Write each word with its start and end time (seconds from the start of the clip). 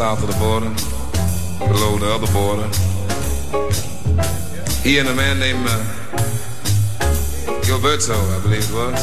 South 0.00 0.22
of 0.22 0.28
the 0.28 0.38
border, 0.38 0.70
below 1.58 1.98
the 1.98 2.08
other 2.08 2.30
border. 2.32 2.68
He 4.82 4.98
and 4.98 5.08
a 5.08 5.14
man 5.14 5.38
named 5.38 5.66
uh, 5.68 5.76
Gilberto, 7.60 8.16
I 8.16 8.40
believe 8.42 8.64
it 8.64 8.74
was. 8.74 9.02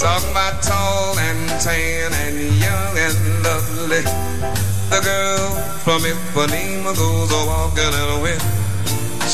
Talking 0.00 0.30
about 0.30 0.62
tall 0.62 1.18
and 1.18 1.60
tan 1.60 2.12
and 2.24 2.36
young 2.56 2.94
and 2.96 3.42
lovely. 3.42 4.02
The 4.88 5.00
girl 5.04 5.50
from 5.84 6.00
Ipanema 6.02 6.96
goes 6.96 7.30
a 7.30 7.46
walking 7.46 7.92
in 7.92 8.38
a. 8.40 8.53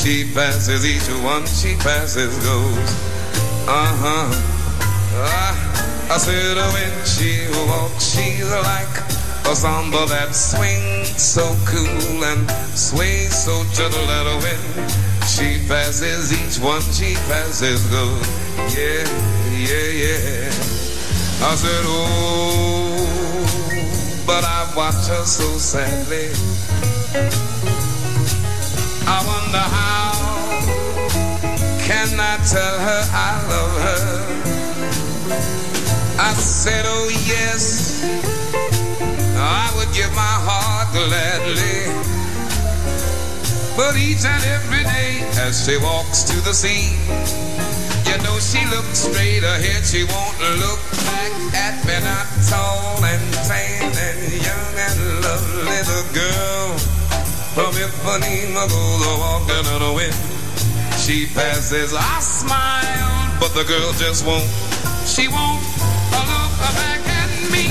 She 0.01 0.25
passes 0.33 0.83
each 0.83 1.07
one, 1.23 1.45
she 1.45 1.75
passes 1.75 2.35
goes. 2.43 2.91
Uh, 3.67 4.33
I 6.09 6.17
said 6.17 6.57
when 6.57 7.05
she 7.05 7.45
walks, 7.69 8.15
she's 8.15 8.49
like 8.49 8.97
a 9.45 9.55
samba 9.55 10.07
that 10.07 10.33
swings 10.33 11.21
so 11.21 11.55
cool 11.67 12.23
and 12.23 12.49
sways 12.75 13.31
so 13.45 13.63
gentle 13.75 14.07
that 14.07 14.25
wind. 14.41 14.91
She 15.29 15.61
passes 15.67 16.33
each 16.33 16.57
one, 16.59 16.81
she 16.81 17.13
passes 17.29 17.85
good. 17.93 18.25
Yeah, 18.73 19.05
yeah, 19.53 19.91
yeah. 20.01 20.49
I 21.45 21.53
said, 21.53 21.85
oh, 21.85 23.05
but 24.25 24.43
I 24.43 24.73
watch 24.75 25.05
her 25.09 25.25
so 25.25 25.59
sadly. 25.59 26.31
I 29.07 29.17
wonder 29.25 29.65
how 29.77 30.11
can 31.85 32.19
I 32.19 32.37
tell 32.47 32.79
her 32.79 33.01
I 33.11 33.31
love 33.51 33.75
her? 33.87 34.41
I 36.19 36.33
said, 36.33 36.85
oh 36.87 37.09
yes, 37.25 38.03
I 39.37 39.71
would 39.75 39.91
give 39.93 40.13
my 40.13 40.35
heart 40.47 40.93
gladly. 40.93 41.89
But 43.75 43.97
each 43.97 44.23
and 44.25 44.43
every 44.45 44.83
day 44.83 45.25
as 45.41 45.65
she 45.65 45.77
walks 45.77 46.23
to 46.23 46.39
the 46.41 46.53
sea, 46.53 46.93
you 48.05 48.17
know 48.23 48.37
she 48.39 48.65
looks 48.69 48.99
straight 49.09 49.43
ahead, 49.43 49.83
she 49.83 50.03
won't 50.03 50.37
look 50.59 50.79
back 51.09 51.33
at 51.55 51.85
me, 51.85 51.97
not 52.05 52.27
tall 52.49 53.03
and 53.03 53.33
tan 53.47 53.91
and 53.97 54.21
young 54.31 54.75
and 54.77 55.23
lovely. 55.23 55.81
The 55.89 56.03
girl 56.13 56.90
from 57.53 57.73
Ipanema 57.75 58.63
goes 58.69 59.07
walking 59.19 59.65
in 59.73 59.79
the 59.83 59.93
wind. 59.93 60.15
She 60.99 61.27
passes, 61.33 61.93
I 61.93 62.19
smile, 62.19 63.39
but 63.39 63.53
the 63.53 63.63
girl 63.63 63.91
just 63.93 64.25
won't. 64.25 64.47
She 65.05 65.27
won't 65.27 65.59
look 66.11 66.51
back 66.77 67.01
at 67.03 67.31
me. 67.51 67.67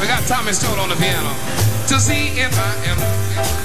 We 0.00 0.06
got 0.06 0.26
Tommy 0.26 0.52
Stone 0.52 0.78
on 0.78 0.88
the 0.88 0.96
piano 0.96 1.32
to 1.88 2.00
see 2.00 2.38
if 2.38 2.52
I 2.58 2.74
am. 2.90 3.57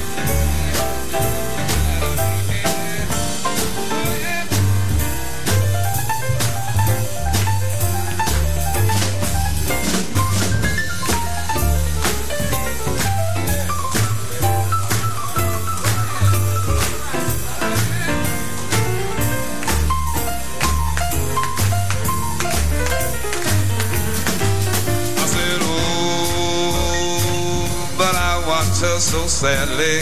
Sadly. 29.44 30.00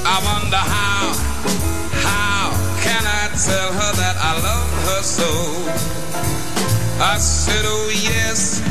I 0.00 0.16
wonder 0.24 0.64
how, 0.74 1.12
how 2.08 2.56
can 2.80 3.04
I 3.04 3.28
tell 3.36 3.70
her 3.80 3.92
that 4.00 4.16
I 4.16 4.32
love 4.40 4.70
her 4.88 5.02
so? 5.04 5.28
I 7.04 7.18
said, 7.18 7.64
oh 7.68 7.88
yes, 7.92 8.64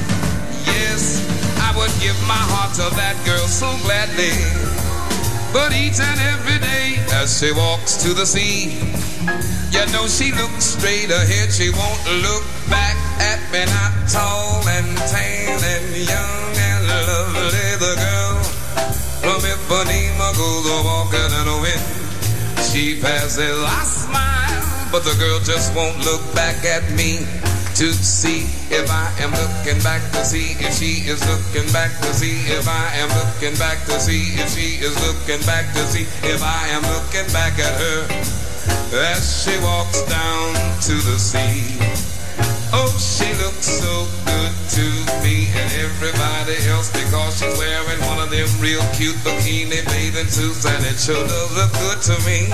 yes, 0.66 1.22
I 1.62 1.70
would 1.78 1.94
give 2.02 2.18
my 2.26 2.42
heart 2.50 2.74
to 2.82 2.90
that 2.98 3.14
girl 3.30 3.46
so 3.46 3.70
gladly. 3.86 4.34
But 5.54 5.78
each 5.78 6.02
and 6.02 6.20
every 6.34 6.58
day 6.66 6.98
as 7.14 7.38
she 7.38 7.52
walks 7.54 8.02
to 8.02 8.16
the 8.16 8.26
sea, 8.26 8.74
you 9.70 9.86
know 9.94 10.10
she 10.10 10.34
looks 10.34 10.66
straight 10.66 11.12
ahead, 11.14 11.54
she 11.54 11.70
won't 11.70 12.04
look 12.26 12.46
back 12.74 12.98
at 13.22 13.38
me, 13.54 13.70
not 13.70 13.94
tall 14.10 14.68
and 14.68 14.98
tan 15.14 15.29
A 20.60 20.84
walking 20.84 21.32
in 21.40 21.48
wind. 21.62 21.84
She 22.68 23.00
passes, 23.00 23.64
I 23.64 23.84
smile, 23.88 24.90
but 24.92 25.06
the 25.06 25.16
girl 25.18 25.40
just 25.40 25.74
won't 25.74 25.98
look 26.04 26.22
back 26.36 26.66
at 26.66 26.84
me 26.92 27.24
to 27.80 27.94
see 27.94 28.44
if 28.68 28.92
I 28.92 29.08
am 29.24 29.32
looking 29.32 29.82
back 29.84 30.04
to 30.12 30.26
see 30.26 30.60
if 30.60 30.76
she 30.76 31.08
is 31.08 31.24
looking 31.32 31.72
back 31.72 31.96
to 32.02 32.14
see 32.14 32.44
if 32.52 32.68
I 32.68 32.92
am 33.00 33.08
looking 33.16 33.58
back 33.58 33.86
to 33.86 34.00
see 34.02 34.36
if 34.36 34.52
she 34.52 34.84
is 34.84 34.94
looking 35.08 35.40
back 35.48 35.72
to 35.74 35.80
see 35.88 36.04
if 36.28 36.44
I 36.44 36.68
am 36.76 36.84
looking 36.84 37.32
back 37.32 37.58
at 37.58 37.80
her 37.80 38.04
as 39.00 39.44
she 39.44 39.58
walks 39.64 40.02
down 40.12 40.54
to 40.82 40.94
the 41.08 41.18
sea. 41.18 41.89
Oh, 42.72 42.94
she 43.02 43.26
looks 43.42 43.66
so 43.66 44.06
good 44.30 44.54
to 44.78 44.86
me 45.26 45.50
and 45.58 45.70
everybody 45.82 46.54
else 46.70 46.94
because 46.94 47.42
she's 47.42 47.58
wearing 47.58 47.98
one 48.06 48.22
of 48.22 48.30
them 48.30 48.46
real 48.62 48.82
cute 48.94 49.18
bikini 49.26 49.82
bathing 49.90 50.30
suits 50.30 50.66
and 50.70 50.86
it 50.86 51.02
sure 51.02 51.18
does 51.26 51.50
look 51.58 51.74
good 51.82 52.00
to 52.06 52.16
me. 52.30 52.46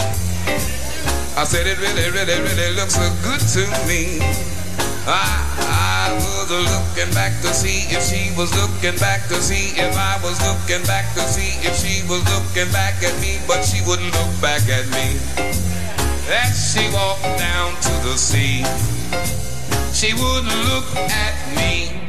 I 1.36 1.44
said 1.44 1.68
it 1.68 1.76
really, 1.84 2.08
really, 2.16 2.40
really 2.48 2.72
looks 2.80 2.96
so 2.96 3.04
good 3.28 3.44
to 3.60 3.68
me. 3.92 4.24
I, 5.04 6.08
I 6.08 6.16
was 6.16 6.48
looking 6.48 7.12
back 7.14 7.36
to 7.44 7.52
see 7.52 7.84
if 7.92 8.00
she 8.08 8.32
was 8.40 8.56
looking 8.56 8.98
back 9.04 9.28
to 9.28 9.36
see 9.44 9.76
if 9.76 10.00
I 10.00 10.16
was 10.24 10.40
looking 10.48 10.86
back 10.88 11.12
to 11.16 11.28
see 11.28 11.60
if 11.60 11.76
she 11.76 12.08
was 12.08 12.24
looking 12.32 12.72
back 12.72 13.04
at 13.04 13.20
me, 13.20 13.44
but 13.52 13.68
she 13.68 13.84
wouldn't 13.84 14.16
look 14.16 14.34
back 14.40 14.64
at 14.72 14.88
me. 14.96 15.20
As 16.32 16.56
she 16.72 16.88
walked 16.96 17.28
down 17.36 17.76
to 17.84 17.94
the 18.08 18.16
sea 18.16 18.64
she 19.96 20.14
wouldn't 20.14 20.54
look 20.68 20.84
at 20.98 21.56
me. 21.56 22.04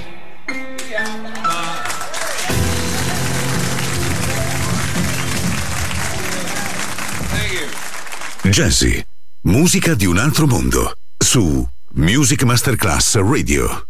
Jazzy, 8.51 9.05
musica 9.43 9.95
di 9.95 10.07
un 10.07 10.19
altro 10.19 10.47
mondo, 10.47 10.95
su 11.17 11.69
Music 11.95 12.43
Masterclass 12.43 13.17
Radio. 13.19 13.85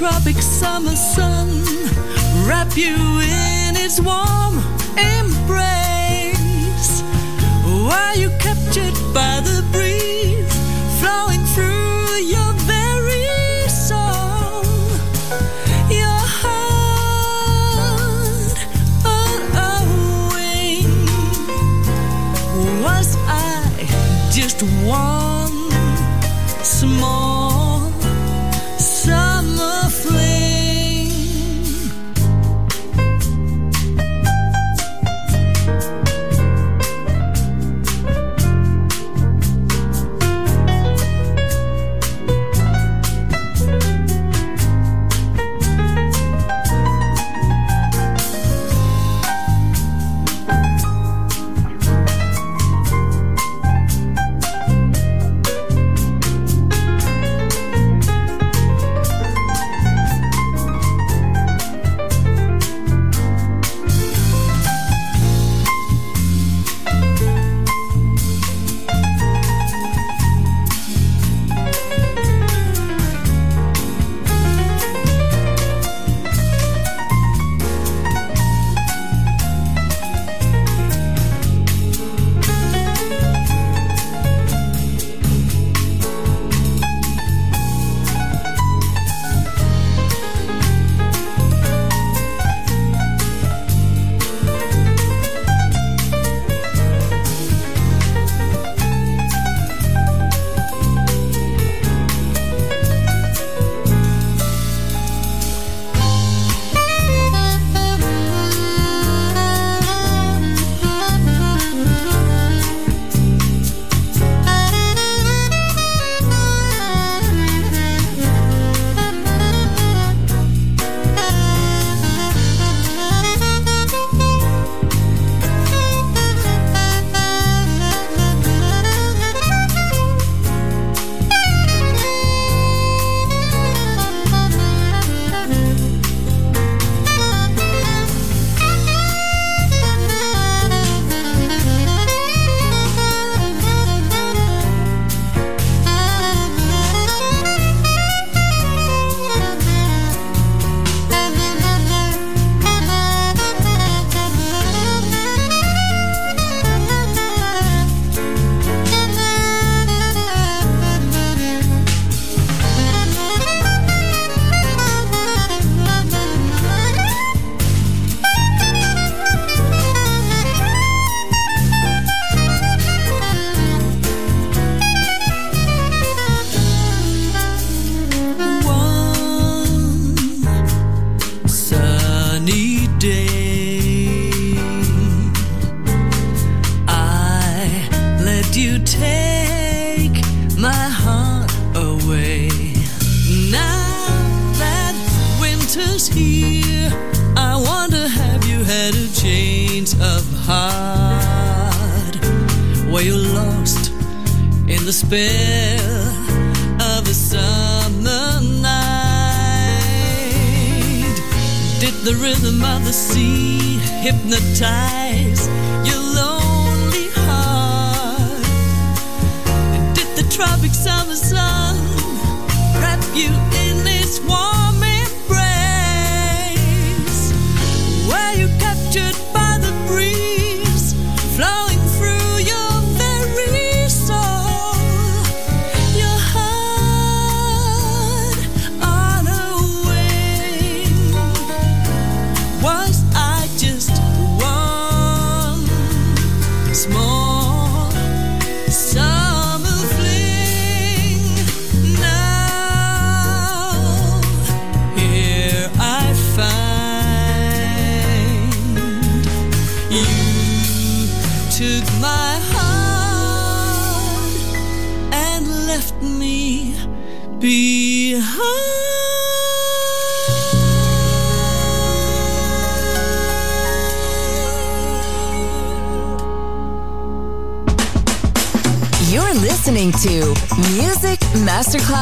tropic 0.00 0.40
summer 0.40 0.96
sun 0.96 1.48
wrap 2.48 2.74
you 2.74 2.96
in 3.20 3.76
its 3.76 4.00
warm 4.00 4.56
embrace. 4.96 7.02
While 7.66 8.16
you 8.16 8.30
captured 8.38 8.94
by 9.12 9.42
the 9.44 9.62
breeze 9.70 10.50
flowing 11.00 11.44
through 11.52 12.16
your 12.34 12.54
very 12.64 13.68
soul 13.68 14.64
your 15.90 16.20
heart 16.40 18.56
on 19.04 19.40
was 22.82 23.16
I 23.26 23.28
just 24.32 24.62
one? 24.88 25.19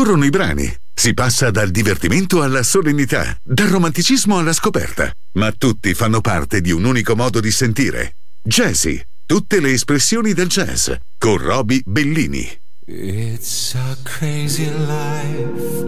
Scorrono 0.00 0.24
i 0.24 0.30
brani, 0.30 0.74
si 0.94 1.12
passa 1.12 1.50
dal 1.50 1.70
divertimento 1.70 2.40
alla 2.40 2.62
solennità, 2.62 3.36
dal 3.42 3.68
romanticismo 3.68 4.38
alla 4.38 4.54
scoperta, 4.54 5.12
ma 5.34 5.52
tutti 5.52 5.92
fanno 5.92 6.22
parte 6.22 6.62
di 6.62 6.70
un 6.70 6.86
unico 6.86 7.14
modo 7.14 7.38
di 7.38 7.50
sentire. 7.50 8.14
Jazzy, 8.42 8.98
tutte 9.26 9.60
le 9.60 9.72
espressioni 9.72 10.32
del 10.32 10.48
jazz, 10.48 10.90
con 11.18 11.36
Roby 11.36 11.82
Bellini. 11.84 12.50
It's 12.86 13.74
a 13.74 13.94
crazy 14.02 14.70
life, 14.70 15.84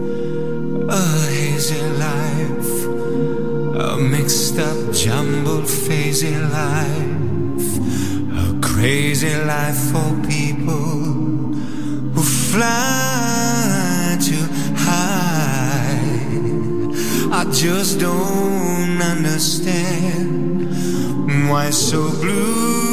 a 0.89 1.01
hazy 1.25 1.81
life, 1.97 2.85
a 3.79 3.97
mixed 3.97 4.59
up, 4.59 4.91
jumbled, 4.91 5.65
phasy 5.65 6.37
life, 6.51 7.79
a 8.37 8.59
crazy 8.59 9.35
life 9.43 9.89
for 9.89 10.13
people 10.27 11.55
who 12.13 12.21
fly 12.21 13.42
just 17.53 17.99
don't 17.99 18.99
understand 18.99 20.69
why 21.49 21.69
so 21.69 22.09
blue. 22.19 22.92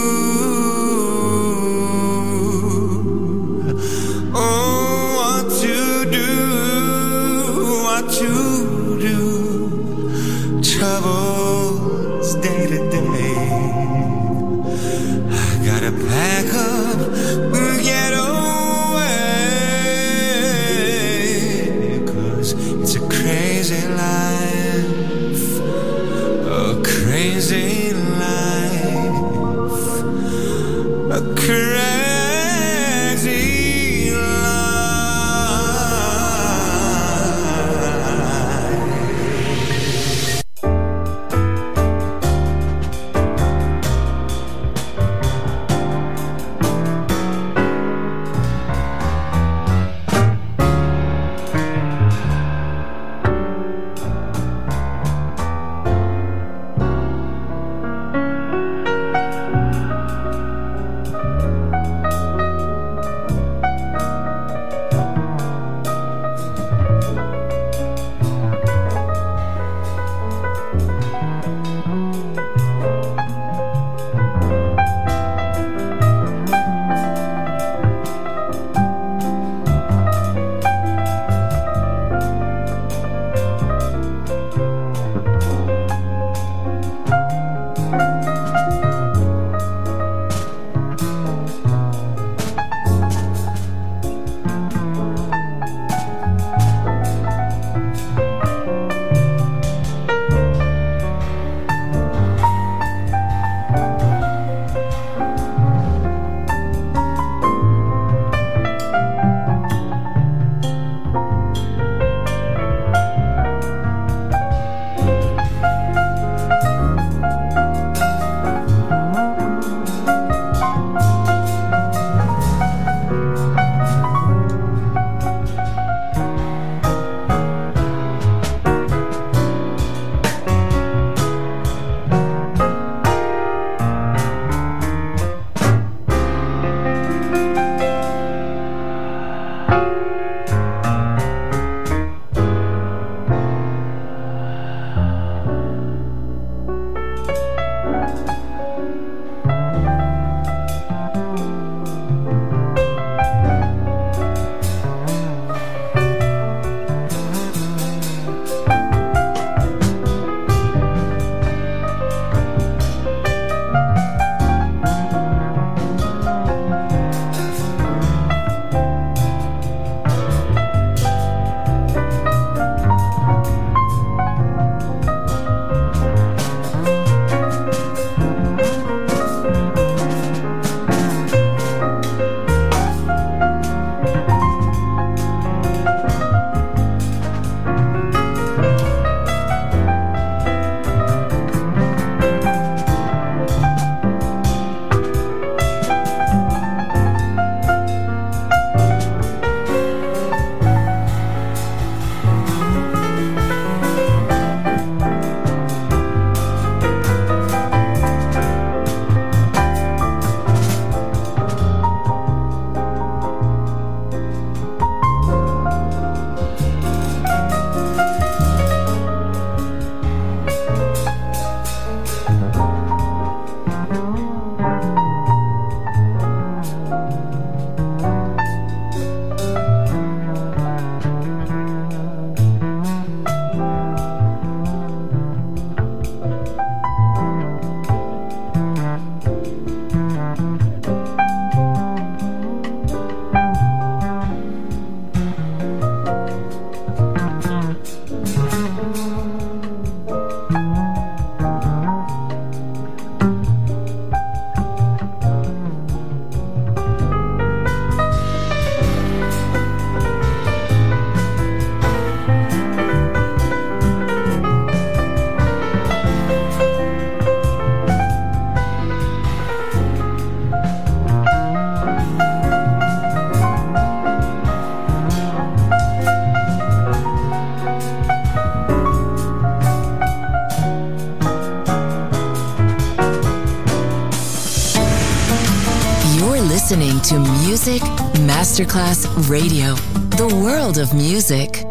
Masterclass 288.61 289.07
Radio, 289.31 289.75
the 290.19 290.29
world 290.45 290.77
of 290.77 290.93
music. 290.93 291.65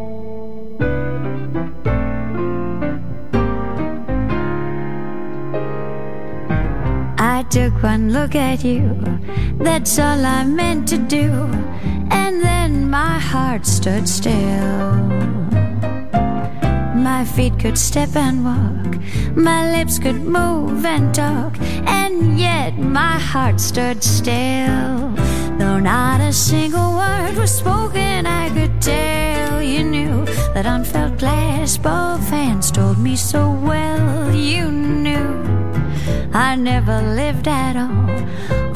I 7.20 7.46
took 7.52 7.84
one 7.84 8.12
look 8.12 8.34
at 8.34 8.64
you, 8.64 9.00
that's 9.60 10.00
all 10.00 10.26
I 10.26 10.44
meant 10.44 10.88
to 10.88 10.98
do, 10.98 11.30
and 12.10 12.42
then 12.42 12.90
my 12.90 13.20
heart 13.20 13.68
stood 13.68 14.10
still. 14.10 14.94
My 16.96 17.24
feet 17.24 17.60
could 17.60 17.78
step 17.78 18.16
and 18.16 18.44
walk, 18.44 19.36
my 19.36 19.78
lips 19.78 20.00
could 20.00 20.22
move 20.22 20.84
and 20.86 21.14
talk, 21.14 21.56
and 21.86 22.40
yet 22.40 22.80
my 22.80 23.20
heart 23.20 23.60
stood 23.60 24.04
still. 24.04 25.09
Though 25.70 25.78
not 25.78 26.20
a 26.20 26.34
single 26.34 26.96
word 26.96 27.38
was 27.38 27.52
spoken, 27.52 28.26
I 28.26 28.50
could 28.50 28.82
tell 28.82 29.62
you 29.62 29.84
knew 29.84 30.26
that 30.56 30.66
unfelt 30.66 31.20
glass 31.20 31.78
both 31.78 32.28
hands 32.28 32.72
told 32.72 32.98
me 32.98 33.16
so 33.16 33.52
well. 33.52 34.34
You 34.34 34.72
knew 34.72 35.30
I 36.34 36.56
never 36.56 37.00
lived 37.22 37.48
at 37.48 37.76
all 37.78 38.10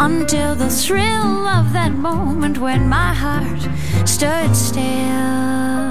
until 0.08 0.54
the 0.54 0.70
thrill 0.70 1.48
of 1.58 1.74
that 1.74 1.94
moment 1.94 2.60
when 2.60 2.88
my 2.88 3.12
heart 3.12 3.62
stood 4.08 4.56
still. 4.56 5.83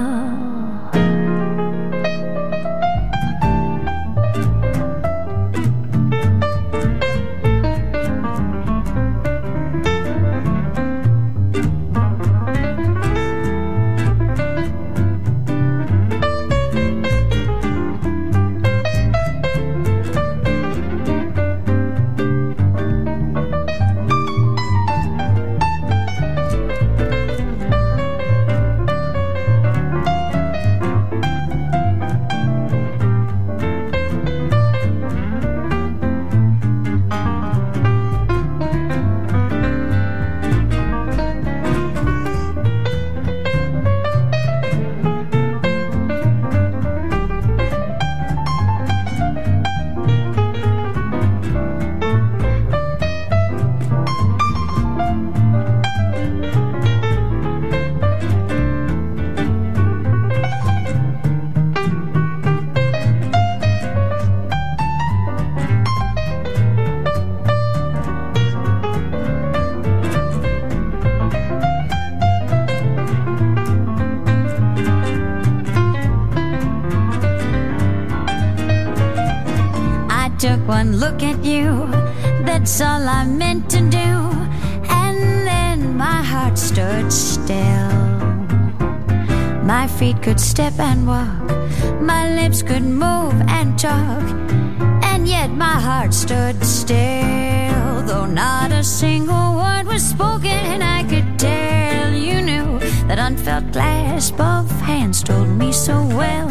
Glass 104.22 104.30
both 104.30 104.80
hands 104.82 105.22
told 105.22 105.48
me 105.48 105.72
so 105.72 106.04
well. 106.16 106.48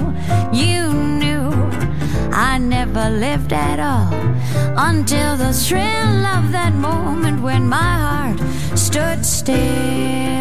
You 0.53 0.91
knew 0.93 1.51
I 2.31 2.57
never 2.57 3.09
lived 3.09 3.53
at 3.53 3.79
all 3.79 4.13
until 4.77 5.37
the 5.37 5.53
thrill 5.53 6.25
of 6.25 6.51
that 6.51 6.73
moment 6.73 7.41
when 7.41 7.67
my 7.67 7.77
heart 7.77 8.39
stood 8.77 9.25
still. 9.25 10.40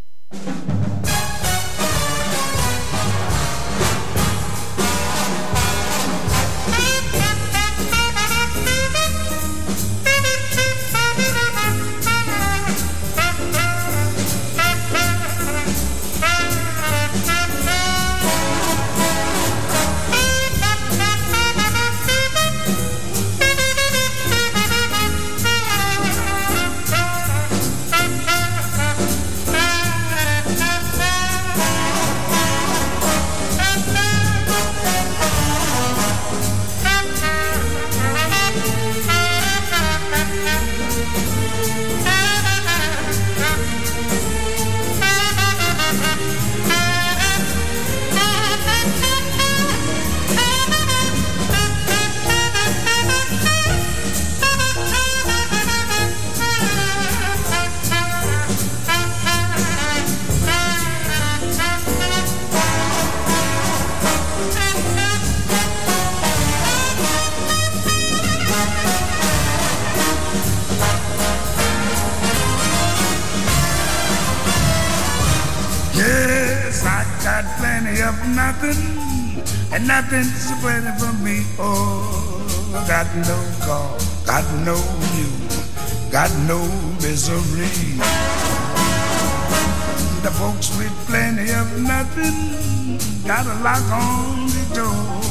Lock 93.63 93.83
on 93.91 94.47
the 94.47 94.65
door. 94.73 95.21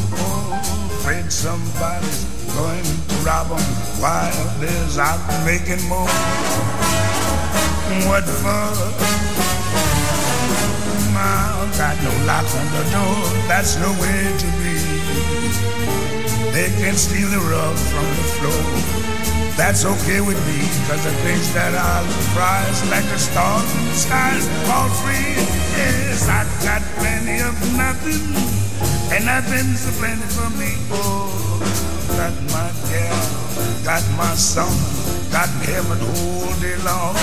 Afraid 0.99 1.31
somebody's 1.33 2.25
going 2.55 2.85
to 2.85 3.15
rob 3.27 3.49
them 3.49 3.59
while 3.99 4.61
there's 4.61 4.99
out 4.99 5.21
making 5.45 5.83
more. 5.89 6.07
What 8.07 8.25
for? 8.25 9.21
mile, 11.13 11.67
got 11.77 11.97
no 12.07 12.13
locks 12.25 12.55
on 12.55 12.67
the 12.71 12.85
door, 12.95 13.19
that's 13.51 13.77
no 13.77 13.91
way 13.99 14.21
to 14.43 14.49
be. 14.63 14.77
They 16.55 16.69
can 16.79 16.95
steal 16.95 17.29
the 17.31 17.43
rug 17.51 17.77
from 17.77 18.07
the 18.19 18.27
floor. 18.39 18.65
That's 19.57 19.85
okay 19.85 20.21
with 20.21 20.39
me, 20.47 20.61
cause 20.87 21.03
the 21.05 21.13
things 21.27 21.53
that 21.53 21.75
I 21.75 21.97
prize 22.35 22.79
like 22.91 23.05
a 23.05 23.19
star 23.19 23.59
in 23.61 23.85
the 23.91 23.95
skies 23.95 24.47
all 24.71 24.89
free. 25.03 25.50
Yes, 25.81 26.29
I 26.29 26.45
got 26.63 26.83
plenty 26.99 27.41
of 27.41 27.57
nothing, 27.77 28.25
and 29.13 29.25
nothing's 29.25 29.89
a 29.89 29.93
plenty 30.01 30.29
for 30.37 30.51
me. 30.61 30.77
Oh, 30.93 31.33
got 32.21 32.37
my 32.55 32.69
gal, 32.91 33.25
got 33.85 34.05
my 34.21 34.35
son, 34.35 34.73
got 35.33 35.51
heaven 35.65 36.01
all 36.15 36.53
day 36.61 36.77
long. 36.85 37.15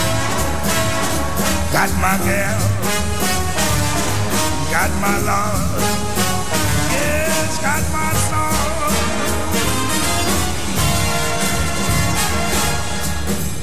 Got 1.72 1.92
my 2.02 2.18
gal 2.26 3.08
got 4.72 4.92
my 5.02 5.18
love, 5.26 5.82
yes, 6.92 7.58
got 7.62 7.84
my 7.92 8.12
soul. 8.28 8.92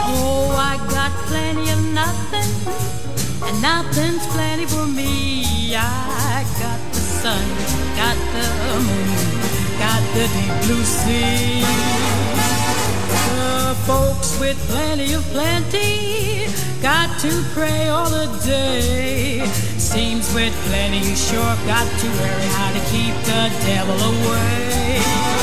Oh, 0.01 0.54
and 3.55 3.63
nothing's 3.63 4.27
plenty 4.29 4.67
for 4.67 4.87
me. 4.87 5.75
I 5.77 6.45
got 6.61 6.81
the 6.93 7.01
sun, 7.01 7.45
got 7.97 8.17
the 8.35 8.81
moon, 8.87 9.09
got 9.79 10.03
the 10.15 10.27
deep 10.35 10.55
blue 10.67 10.85
sea. 10.85 11.63
The 13.35 13.75
folks 13.87 14.39
with 14.41 14.59
plenty 14.69 15.13
of 15.13 15.23
plenty 15.33 16.47
got 16.83 17.19
to 17.21 17.43
pray 17.55 17.89
all 17.89 18.11
the 18.11 18.27
day 18.45 19.47
Seems 19.79 20.33
with 20.35 20.55
plenty 20.69 20.99
you 20.99 21.17
sure 21.17 21.57
got 21.67 21.89
to 22.01 22.07
worry 22.07 22.49
how 22.59 22.71
to 22.73 22.81
keep 22.91 23.15
the 23.25 23.51
devil 23.65 23.97
away. 23.97 25.34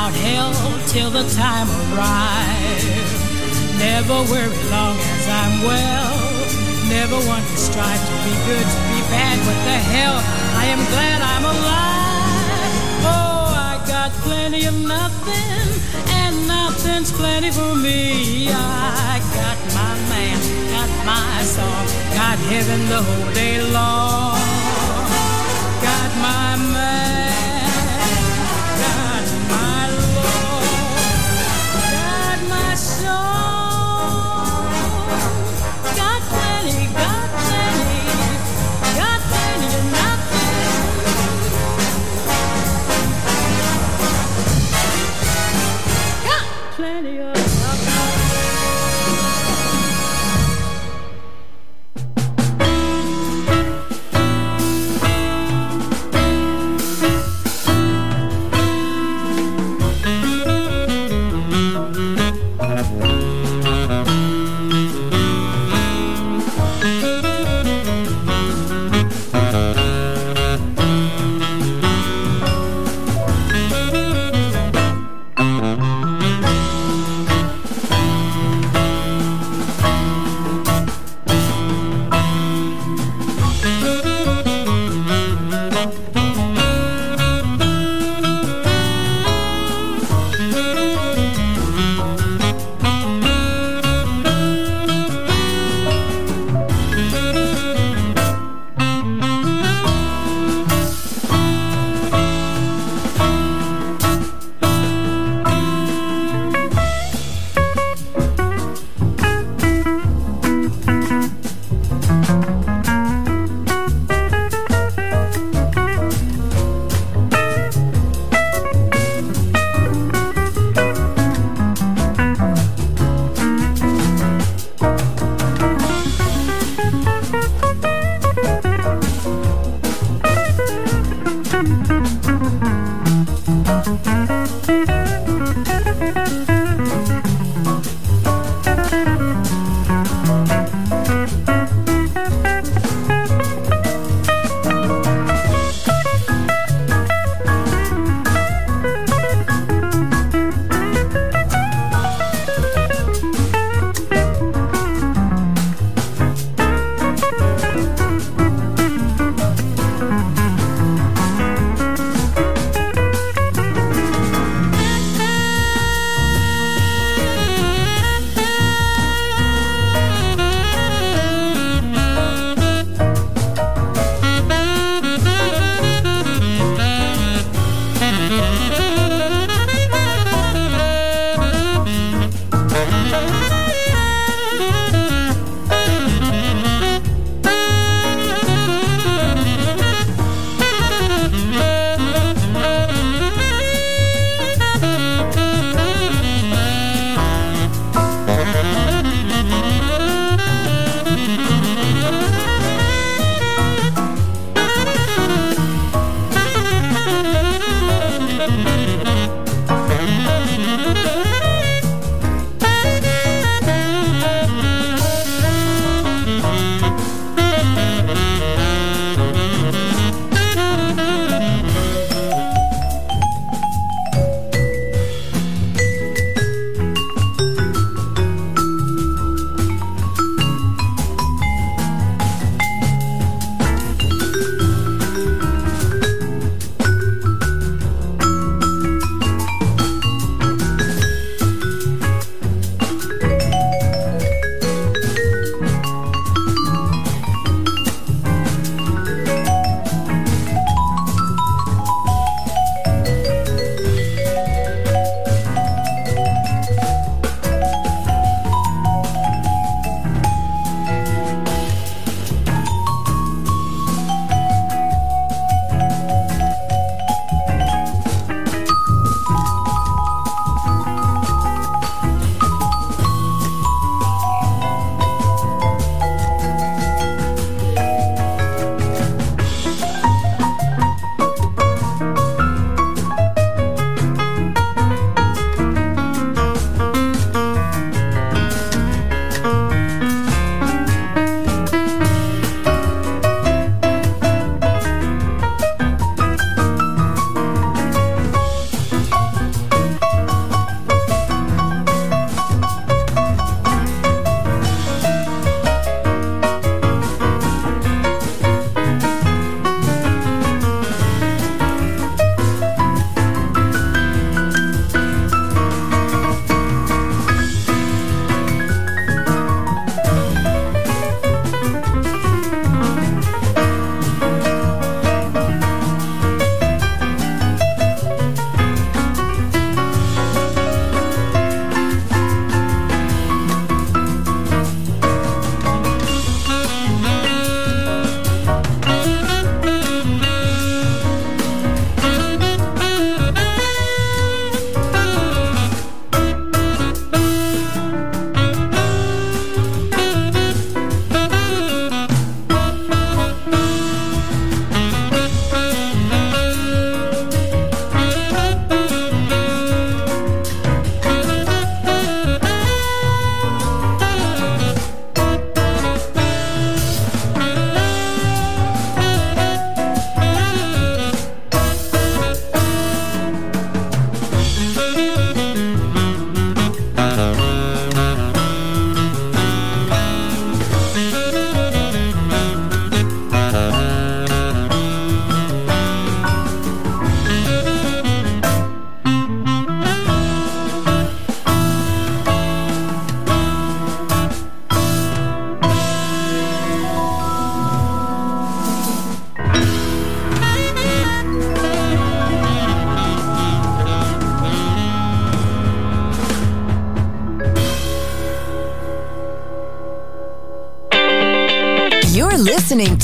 About 0.00 0.14
hell 0.14 0.52
till 0.86 1.10
the 1.10 1.24
time 1.36 1.68
arrives. 1.68 3.12
Never 3.78 4.16
worry 4.32 4.56
long 4.72 4.96
as 4.96 5.24
I'm 5.28 5.54
well. 5.62 6.16
Never 6.88 7.18
want 7.28 7.44
to 7.44 7.56
strive 7.56 8.02
to 8.08 8.14
be 8.24 8.34
good, 8.48 8.66
to 8.74 8.80
be 8.92 9.00
bad. 9.12 9.36
What 9.46 9.58
the 9.68 9.78
hell? 9.92 10.16
I 10.62 10.64
am 10.74 10.82
glad 10.92 11.18
I'm 11.32 11.44
alive. 11.54 12.72
Oh, 13.12 13.44
I 13.72 13.72
got 13.86 14.10
plenty 14.24 14.64
of 14.64 14.76
nothing 14.96 15.68
and 16.20 16.48
nothing's 16.48 17.12
plenty 17.12 17.50
for 17.50 17.74
me. 17.74 18.48
I 18.48 19.20
got 19.36 19.58
my 19.78 19.94
man, 20.12 20.38
got 20.74 20.90
my 21.04 21.42
song, 21.44 21.84
got 22.16 22.38
heaven 22.50 22.80
the 22.88 23.02
whole 23.02 23.32
day 23.34 23.60
long. 23.70 24.40
Got 25.88 26.10
my 26.28 26.56
man, 26.72 27.09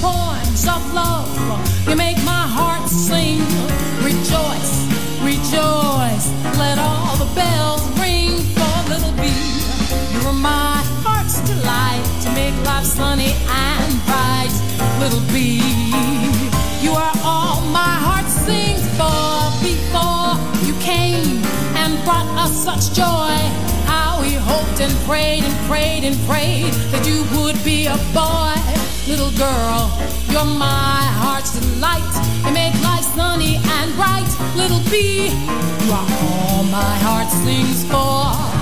Poems 0.00 0.66
of 0.66 0.94
love, 0.94 1.28
you 1.86 1.94
make 1.94 2.16
my 2.24 2.46
heart 2.48 2.88
sing. 2.88 3.40
Rejoice, 4.02 4.88
rejoice, 5.20 6.32
let 6.56 6.78
all 6.78 7.16
the 7.16 7.28
bells 7.34 7.82
ring 8.00 8.38
for 8.56 8.88
little 8.88 9.12
bee. 9.20 9.52
You're 10.14 10.32
my 10.32 10.80
heart's 11.04 11.40
delight 11.40 12.04
to 12.22 12.30
make 12.32 12.54
life 12.64 12.86
sunny 12.86 13.34
and 13.48 13.92
bright, 14.06 14.54
little 14.98 15.24
bee. 15.28 15.60
You 16.80 16.92
are 16.92 17.12
all 17.22 17.60
my 17.68 17.94
heart 18.06 18.26
sings 18.26 18.80
for 18.96 19.52
before 19.60 20.38
you 20.64 20.72
came 20.80 21.44
and 21.76 22.02
brought 22.04 22.28
us 22.38 22.64
such 22.64 22.94
joy. 22.96 23.63
Hoped 24.46 24.80
and 24.80 24.92
prayed 25.06 25.44
and 25.44 25.56
prayed 25.66 26.04
and 26.04 26.16
prayed 26.26 26.72
that 26.92 27.06
you 27.06 27.24
would 27.36 27.62
be 27.64 27.86
a 27.86 27.96
boy, 28.12 28.54
little 29.08 29.32
girl. 29.32 29.90
You're 30.28 30.44
my 30.44 31.00
heart's 31.20 31.58
delight. 31.58 32.14
You 32.44 32.52
make 32.52 32.74
life 32.82 33.04
sunny 33.14 33.56
and 33.56 33.94
bright, 33.94 34.28
little 34.56 34.80
bee. 34.90 35.28
You 35.84 35.92
are 35.92 36.08
all 36.28 36.64
my 36.64 36.94
heart 37.04 37.30
sings 37.30 37.84
for. 37.90 38.53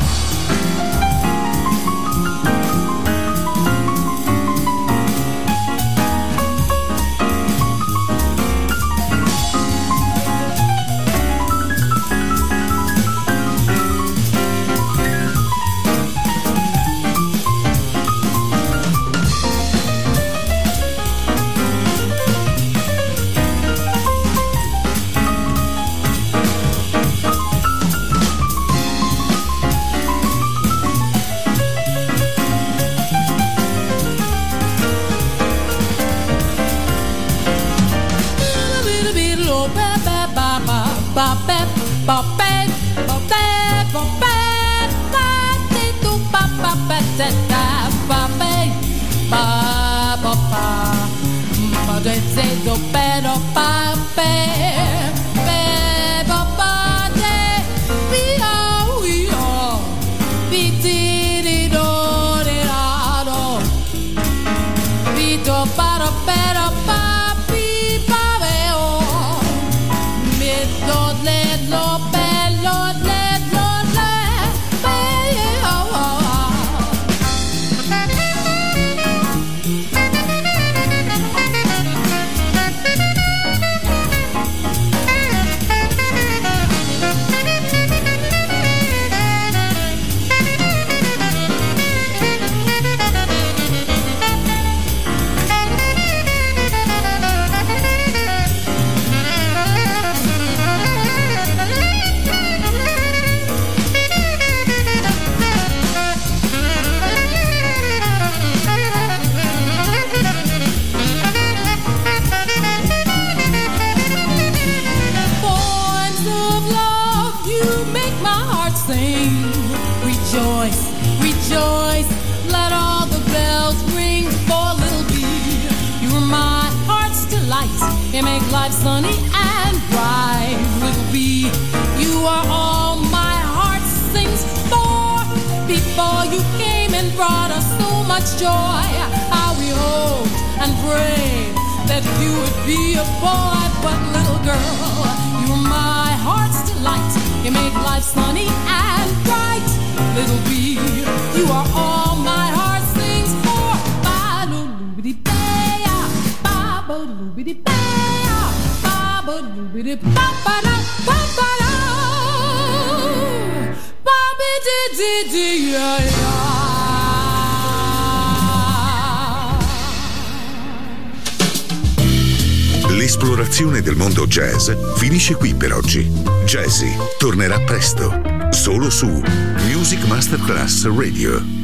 Masterclass 180.42 180.84
Radio. 180.86 181.61